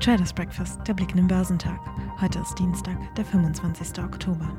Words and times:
Traders 0.00 0.32
Breakfast, 0.32 0.80
der 0.88 0.94
Blick 0.94 1.10
in 1.10 1.18
den 1.18 1.28
Börsentag. 1.28 1.78
Heute 2.22 2.38
ist 2.38 2.58
Dienstag, 2.58 2.96
der 3.16 3.24
25. 3.26 4.02
Oktober. 4.02 4.58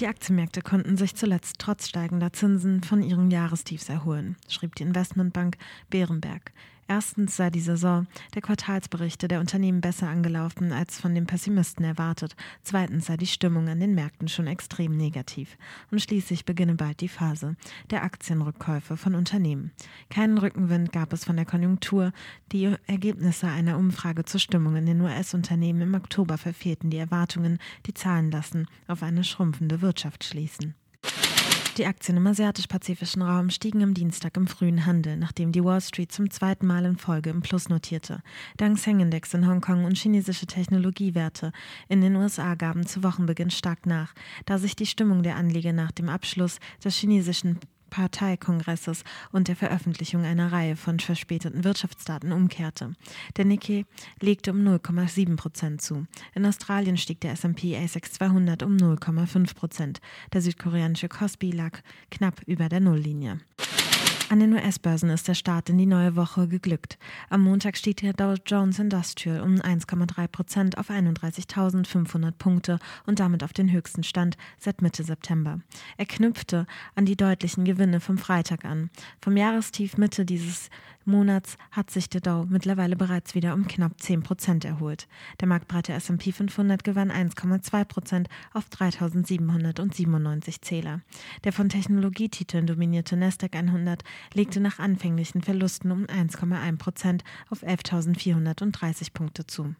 Die 0.00 0.08
Aktienmärkte 0.08 0.60
konnten 0.60 0.96
sich 0.96 1.14
zuletzt 1.14 1.60
trotz 1.60 1.86
steigender 1.86 2.32
Zinsen 2.32 2.82
von 2.82 3.04
ihren 3.04 3.30
Jahrestiefs 3.30 3.88
erholen, 3.88 4.34
schrieb 4.48 4.74
die 4.74 4.82
Investmentbank 4.82 5.56
Bärenberg. 5.88 6.52
Erstens 6.88 7.36
sei 7.36 7.50
die 7.50 7.60
Saison 7.60 8.06
der 8.34 8.42
Quartalsberichte 8.42 9.26
der 9.26 9.40
Unternehmen 9.40 9.80
besser 9.80 10.08
angelaufen 10.08 10.72
als 10.72 11.00
von 11.00 11.16
den 11.16 11.26
Pessimisten 11.26 11.84
erwartet. 11.84 12.36
Zweitens 12.62 13.06
sei 13.06 13.16
die 13.16 13.26
Stimmung 13.26 13.68
an 13.68 13.80
den 13.80 13.94
Märkten 13.94 14.28
schon 14.28 14.46
extrem 14.46 14.96
negativ. 14.96 15.58
Und 15.90 16.00
schließlich 16.00 16.44
beginne 16.44 16.76
bald 16.76 17.00
die 17.00 17.08
Phase 17.08 17.56
der 17.90 18.04
Aktienrückkäufe 18.04 18.96
von 18.96 19.16
Unternehmen. 19.16 19.72
Keinen 20.10 20.38
Rückenwind 20.38 20.92
gab 20.92 21.12
es 21.12 21.24
von 21.24 21.34
der 21.34 21.44
Konjunktur. 21.44 22.12
Die 22.52 22.76
Ergebnisse 22.86 23.48
einer 23.48 23.78
Umfrage 23.78 24.24
zur 24.24 24.38
Stimmung 24.38 24.76
in 24.76 24.86
den 24.86 25.00
US-Unternehmen 25.00 25.80
im 25.80 25.94
Oktober 25.94 26.38
verfehlten 26.38 26.90
die 26.90 26.98
Erwartungen. 26.98 27.58
Die 27.86 27.94
Zahlen 27.94 28.30
lassen 28.30 28.68
auf 28.86 29.02
eine 29.02 29.24
schrumpfende 29.24 29.80
Wirtschaft 29.82 30.22
schließen. 30.22 30.74
Die 31.76 31.84
Aktien 31.84 32.16
im 32.16 32.26
asiatisch-pazifischen 32.26 33.20
Raum 33.20 33.50
stiegen 33.50 33.82
am 33.82 33.92
Dienstag 33.92 34.38
im 34.38 34.46
frühen 34.46 34.86
Handel, 34.86 35.18
nachdem 35.18 35.52
die 35.52 35.62
Wall 35.62 35.82
Street 35.82 36.10
zum 36.10 36.30
zweiten 36.30 36.66
Mal 36.66 36.86
in 36.86 36.96
Folge 36.96 37.28
im 37.28 37.42
Plus 37.42 37.68
notierte. 37.68 38.22
Der 38.58 38.68
Hang-Index 38.68 39.34
in 39.34 39.46
Hongkong 39.46 39.84
und 39.84 39.98
chinesische 39.98 40.46
Technologiewerte 40.46 41.52
in 41.88 42.00
den 42.00 42.16
USA 42.16 42.54
gaben 42.54 42.86
zu 42.86 43.02
Wochenbeginn 43.02 43.50
stark 43.50 43.84
nach, 43.84 44.14
da 44.46 44.56
sich 44.56 44.74
die 44.74 44.86
Stimmung 44.86 45.22
der 45.22 45.36
Anleger 45.36 45.74
nach 45.74 45.92
dem 45.92 46.08
Abschluss 46.08 46.60
des 46.82 46.96
chinesischen 46.96 47.58
Parteikongresses 47.90 49.04
und 49.32 49.48
der 49.48 49.56
Veröffentlichung 49.56 50.24
einer 50.24 50.52
Reihe 50.52 50.76
von 50.76 51.00
verspäteten 51.00 51.64
Wirtschaftsdaten 51.64 52.32
umkehrte. 52.32 52.94
Der 53.36 53.44
Nikkei 53.44 53.84
legte 54.20 54.52
um 54.52 54.58
0,7 54.58 55.36
Prozent 55.36 55.82
zu. 55.82 56.06
In 56.34 56.46
Australien 56.46 56.96
stieg 56.96 57.20
der 57.20 57.32
S&P 57.32 57.76
ASX 57.76 58.12
200 58.12 58.62
um 58.62 58.76
0,5 58.76 59.54
Prozent. 59.54 60.00
Der 60.32 60.42
südkoreanische 60.42 61.08
Kospi 61.08 61.50
lag 61.50 61.80
knapp 62.10 62.42
über 62.46 62.68
der 62.68 62.80
Nulllinie. 62.80 63.38
An 64.28 64.40
den 64.40 64.54
US-Börsen 64.54 65.08
ist 65.10 65.28
der 65.28 65.34
Start 65.34 65.68
in 65.68 65.78
die 65.78 65.86
neue 65.86 66.16
Woche 66.16 66.48
geglückt. 66.48 66.98
Am 67.30 67.42
Montag 67.42 67.76
stieg 67.76 67.98
der 67.98 68.12
Dow 68.12 68.34
Jones 68.44 68.80
Industrial 68.80 69.40
um 69.40 69.54
1,3 69.54 70.26
Prozent 70.26 70.78
auf 70.78 70.90
31.500 70.90 72.32
Punkte 72.32 72.80
und 73.06 73.20
damit 73.20 73.44
auf 73.44 73.52
den 73.52 73.70
höchsten 73.70 74.02
Stand 74.02 74.36
seit 74.58 74.82
Mitte 74.82 75.04
September. 75.04 75.60
Er 75.96 76.06
knüpfte 76.06 76.66
an 76.96 77.06
die 77.06 77.16
deutlichen 77.16 77.64
Gewinne 77.64 78.00
vom 78.00 78.18
Freitag 78.18 78.64
an. 78.64 78.90
Vom 79.20 79.36
Jahrestief 79.36 79.96
Mitte 79.96 80.24
dieses 80.24 80.70
Monats 81.06 81.56
hat 81.70 81.90
sich 81.90 82.08
der 82.08 82.20
Dow 82.20 82.46
mittlerweile 82.48 82.96
bereits 82.96 83.34
wieder 83.34 83.54
um 83.54 83.66
knapp 83.66 84.00
10 84.00 84.22
Prozent 84.22 84.64
erholt. 84.64 85.08
Der 85.40 85.48
marktbreite 85.48 85.92
S&P 85.92 86.32
500 86.32 86.84
gewann 86.84 87.10
1,2 87.10 87.84
Prozent 87.84 88.28
auf 88.52 88.64
3.797 88.68 90.62
Zähler. 90.62 91.00
Der 91.44 91.52
von 91.52 91.68
Technologietiteln 91.68 92.66
dominierte 92.66 93.16
Nasdaq 93.16 93.54
100 93.54 94.02
legte 94.34 94.60
nach 94.60 94.78
anfänglichen 94.78 95.42
Verlusten 95.42 95.90
um 95.90 96.04
1,1 96.04 96.78
Prozent 96.78 97.24
auf 97.50 97.62
11.430 97.62 99.12
Punkte 99.12 99.46
zu. 99.46 99.74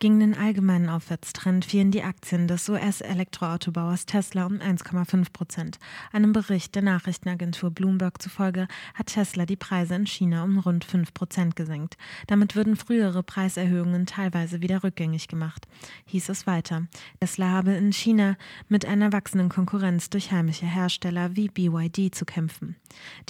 Gegen 0.00 0.20
den 0.20 0.36
allgemeinen 0.36 0.90
Aufwärtstrend 0.90 1.64
fielen 1.64 1.90
die 1.90 2.04
Aktien 2.04 2.46
des 2.46 2.68
US-Elektroautobauers 2.68 4.06
Tesla 4.06 4.46
um 4.46 4.58
1,5 4.58 5.32
Prozent. 5.32 5.80
Einem 6.12 6.32
Bericht 6.32 6.76
der 6.76 6.82
Nachrichtenagentur 6.82 7.72
Bloomberg 7.72 8.22
zufolge 8.22 8.68
hat 8.94 9.08
Tesla 9.08 9.44
die 9.44 9.56
Preise 9.56 9.96
in 9.96 10.06
China 10.06 10.44
um 10.44 10.60
rund 10.60 10.84
5 10.84 11.12
Prozent 11.12 11.56
gesenkt. 11.56 11.96
Damit 12.28 12.54
würden 12.54 12.76
frühere 12.76 13.24
Preiserhöhungen 13.24 14.06
teilweise 14.06 14.62
wieder 14.62 14.84
rückgängig 14.84 15.26
gemacht, 15.26 15.66
hieß 16.06 16.28
es 16.28 16.46
weiter. 16.46 16.86
Tesla 17.18 17.48
habe 17.48 17.72
in 17.72 17.92
China 17.92 18.36
mit 18.68 18.86
einer 18.86 19.12
wachsenden 19.12 19.48
Konkurrenz 19.48 20.10
durch 20.10 20.30
heimische 20.30 20.66
Hersteller 20.66 21.34
wie 21.34 21.48
BYD 21.48 22.14
zu 22.14 22.24
kämpfen. 22.24 22.76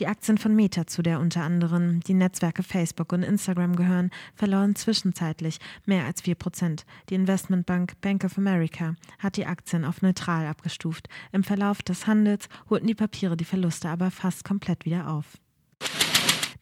Die 0.01 0.07
Aktien 0.07 0.37
von 0.37 0.55
Meta, 0.55 0.87
zu 0.87 1.01
der 1.01 1.19
unter 1.19 1.45
anderem 1.45 2.01
die 2.01 2.15
Netzwerke 2.15 2.63
Facebook 2.63 3.15
und 3.15 3.23
Instagram 3.23 3.75
gehören, 3.75 4.11
verloren 4.35 4.77
zwischenzeitlich 4.77 5.61
mehr 5.87 6.05
als 6.05 6.21
4 6.21 6.35
Prozent. 6.35 6.58
Prozent. 6.59 6.85
Die 7.09 7.15
Investmentbank 7.15 8.01
Bank 8.01 8.25
of 8.25 8.37
America 8.37 8.97
hat 9.21 9.37
die 9.37 9.47
Aktien 9.47 9.85
auf 9.85 10.03
neutral 10.03 10.45
abgestuft. 10.45 11.09
Im 11.31 11.45
Verlauf 11.45 11.83
des 11.83 12.09
Handels 12.09 12.49
holten 12.69 12.89
die 12.89 12.97
Papiere 12.97 13.37
die 13.37 13.45
Verluste 13.45 13.89
aber 13.89 14.11
fast 14.11 14.45
komplett 14.45 14.85
wieder 14.85 15.09
auf. 15.09 15.39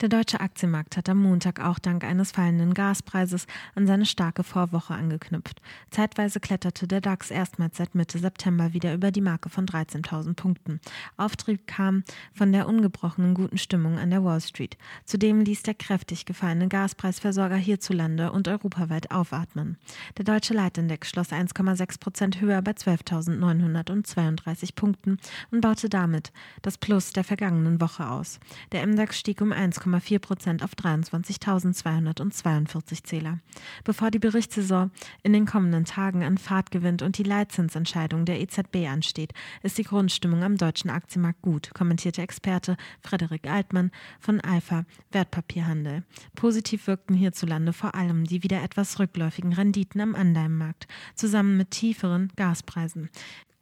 Der 0.03 0.11
deutsche 0.11 0.41
Aktienmarkt 0.41 0.99
hat 0.99 1.09
am 1.09 1.23
Montag 1.23 1.59
auch 1.59 1.79
dank 1.79 2.05
eines 2.05 2.33
fallenden 2.33 2.75
Gaspreises 2.75 3.47
an 3.75 3.87
seine 3.87 4.05
starke 4.05 4.43
Vorwoche 4.43 4.93
angeknüpft. 4.93 5.63
Zeitweise 5.91 6.39
kletterte 6.39 6.87
der 6.87 7.01
DAX 7.01 7.31
erstmals 7.31 7.79
seit 7.79 7.95
Mitte 7.95 8.19
September 8.19 8.75
wieder 8.75 8.93
über 8.93 9.11
die 9.11 9.23
Marke 9.23 9.49
von 9.49 9.65
13.000 9.65 10.35
Punkten. 10.35 10.81
Auftrieb 11.17 11.67
kam 11.67 12.05
von 12.35 12.53
der 12.53 12.69
ungebrochenen 12.69 13.33
guten 13.33 13.57
Stimmung 13.57 13.99
an 13.99 14.11
der 14.11 14.23
Wall 14.23 14.43
Street. 14.43 14.77
Zudem 15.07 15.41
ließ 15.41 15.63
der 15.63 15.73
kräftig 15.73 16.27
gefallene 16.27 16.69
Gaspreisversorger 16.69 17.57
hierzulande 17.57 18.33
und 18.33 18.49
europaweit 18.49 19.13
aufatmen. 19.13 19.79
Der 20.19 20.27
deutsche 20.27 20.53
Leitindex 20.53 21.09
schloss 21.09 21.31
1,6 21.31 22.01
Prozent 22.01 22.43
höher 22.43 22.61
bei 22.61 22.73
12.932 22.73 24.75
Punkten 24.75 25.17
und 25.51 25.63
baute 25.63 25.89
damit 25.89 26.33
das 26.61 26.77
Plus 26.77 27.15
der 27.15 27.25
vergangenen 27.25 27.81
Woche 27.81 28.11
aus. 28.11 28.41
Der 28.73 28.87
MDAX 28.87 29.19
stieg 29.19 29.41
um 29.41 29.53
1, 29.53 29.86
1,4 29.87 30.19
Prozent 30.19 30.63
auf 30.63 30.73
23.242 30.73 33.05
Zähler. 33.05 33.39
Bevor 33.85 34.11
die 34.11 34.19
Berichtssaison 34.19 34.91
in 35.23 35.33
den 35.33 35.47
kommenden 35.47 35.85
Tagen 35.85 36.25
an 36.25 36.39
Fahrt 36.39 36.71
gewinnt 36.71 37.03
und 37.03 37.19
die 37.19 37.23
Leitzinsentscheidung 37.23 38.25
der 38.25 38.41
EZB 38.41 38.89
ansteht, 38.89 39.33
ist 39.63 39.79
die 39.79 39.85
Grundstimmung 39.85 40.43
am 40.43 40.57
deutschen 40.57 40.91
Aktienmarkt 40.91 41.43
gut, 41.43 41.71
kommentierte 41.75 42.23
Experte 42.23 42.77
Frederik 43.01 43.49
Altmann 43.49 43.91
von 44.21 44.41
Alpha 44.41 44.85
Wertpapierhandel. 45.13 46.05
Positiv 46.35 46.87
wirkten 46.87 47.15
hierzulande 47.15 47.73
vor 47.73 47.95
allem 47.95 48.25
die 48.25 48.43
wieder 48.43 48.63
etwas 48.63 48.99
rückläufigen 48.99 49.53
Renditen 49.53 50.01
am 50.01 50.15
Anleihenmarkt, 50.15 50.87
zusammen 51.15 51.57
mit 51.57 51.71
tieferen 51.71 52.33
Gaspreisen. 52.37 53.11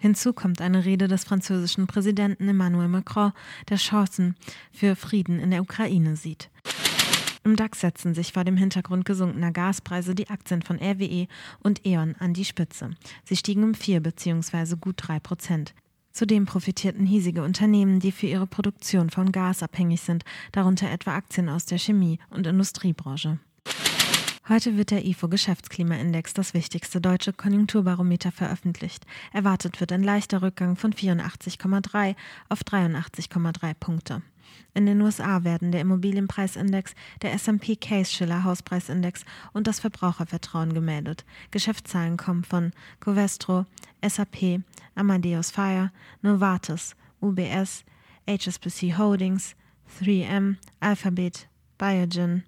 Hinzu 0.05 0.35
kommt 0.35 0.61
eine 0.61 0.85
Rede 0.85 1.09
des 1.09 1.25
französischen 1.25 1.87
Präsidenten 1.87 2.47
Emmanuel 2.47 2.89
Macron, 2.89 3.33
der 3.71 3.79
Chancen 3.79 4.37
für 4.71 4.97
Frieden 4.97 5.41
in 5.41 5.51
der 5.51 5.63
Ukraine 5.63 6.15
sieht. 6.15 6.51
Im 7.43 7.57
DAX 7.57 7.81
setzen 7.81 8.13
sich 8.13 8.35
vor 8.35 8.45
dem 8.45 8.59
Hintergrund 8.59 9.07
gesunkener 9.07 9.51
Gaspreise 9.51 10.15
die 10.15 10.29
Aktien 10.29 10.61
von 10.61 10.77
RWE 10.79 11.27
und 11.63 11.87
E.ON 11.87 12.17
an 12.19 12.35
die 12.35 12.45
Spitze. 12.45 12.91
Sie 13.25 13.35
stiegen 13.35 13.65
um 13.65 13.73
4 13.73 14.03
bzw. 14.03 14.77
gut 14.79 14.97
3 14.99 15.21
Prozent. 15.21 15.75
Zudem 16.13 16.45
profitierten 16.45 17.07
hiesige 17.07 17.43
Unternehmen, 17.43 17.99
die 17.99 18.13
für 18.13 18.27
ihre 18.27 18.47
Produktion 18.47 19.09
von 19.09 19.33
Gas 19.33 19.63
abhängig 19.63 20.03
sind, 20.03 20.27
darunter 20.53 20.91
etwa 20.91 21.15
Aktien 21.15 21.49
aus 21.49 21.65
der 21.65 21.79
Chemie- 21.79 22.19
und 22.29 22.47
Industriebranche. 22.47 23.39
Heute 24.47 24.77
wird 24.77 24.91
der 24.91 25.07
IFO 25.07 25.29
Geschäftsklimaindex, 25.29 26.35
das 26.35 26.53
wichtigste 26.53 27.01
deutsche 27.01 27.33
Konjunkturbarometer, 27.33 28.31
veröffentlicht. 28.31 29.07
Erwartet 29.33 29.81
wird 29.81 29.91
ein 29.91 30.03
leichter 30.03 30.43
Rückgang 30.43 30.77
von 30.77 30.93
84,3 30.93 32.15
auf 32.51 32.61
83,3 32.61 33.73
Punkte. 33.73 34.21
In 34.75 34.85
den 34.85 35.01
USA 35.01 35.45
werden 35.45 35.73
der 35.73 35.81
Immobilienpreisindex, 35.81 36.95
der 37.23 37.33
S&P 37.33 37.77
Case-Shiller 37.77 38.45
Hauspreisindex 38.45 39.25
und 39.55 39.67
das 39.67 39.81
Verbrauchervertrauen 39.81 40.75
gemeldet. 40.75 41.25
Geschäftszahlen 41.51 42.19
kommen 42.19 42.45
von 42.45 42.73
Covestro, 43.01 43.65
SAP, 44.07 44.61
Amadeus 44.95 45.53
Fire, 45.53 45.91
Novartis, 46.21 46.97
UBS, 47.23 47.83
HSBC 48.29 48.99
Holdings, 48.99 49.57
3M, 50.03 50.57
Alphabet, 50.81 51.49
Biogen, 51.79 52.45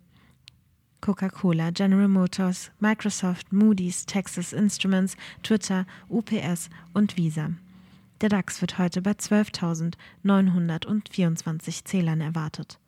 Coca-Cola, 1.06 1.70
General 1.70 2.08
Motors, 2.08 2.72
Microsoft, 2.80 3.52
Moody's, 3.52 4.04
Texas 4.06 4.52
Instruments, 4.52 5.16
Twitter, 5.44 5.86
UPS 6.10 6.68
und 6.94 7.16
Visa. 7.16 7.50
Der 8.20 8.28
DAX 8.28 8.60
wird 8.60 8.78
heute 8.78 9.02
bei 9.02 9.12
12.924 9.12 11.84
Zählern 11.84 12.20
erwartet. 12.20 12.80